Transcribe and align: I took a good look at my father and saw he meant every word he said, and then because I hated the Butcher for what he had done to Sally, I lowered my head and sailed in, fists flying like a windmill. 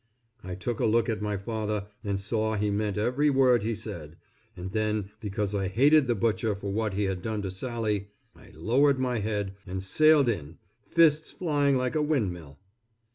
I 0.43 0.55
took 0.55 0.77
a 0.77 0.85
good 0.85 0.89
look 0.89 1.09
at 1.09 1.21
my 1.21 1.37
father 1.37 1.85
and 2.03 2.19
saw 2.19 2.55
he 2.55 2.71
meant 2.71 2.97
every 2.97 3.29
word 3.29 3.61
he 3.61 3.75
said, 3.75 4.17
and 4.57 4.71
then 4.71 5.11
because 5.19 5.53
I 5.53 5.67
hated 5.67 6.07
the 6.07 6.15
Butcher 6.15 6.55
for 6.55 6.71
what 6.71 6.95
he 6.95 7.03
had 7.03 7.21
done 7.21 7.43
to 7.43 7.51
Sally, 7.51 8.07
I 8.35 8.49
lowered 8.55 8.97
my 8.97 9.19
head 9.19 9.53
and 9.67 9.83
sailed 9.83 10.27
in, 10.27 10.57
fists 10.89 11.29
flying 11.29 11.77
like 11.77 11.93
a 11.93 12.01
windmill. 12.01 12.57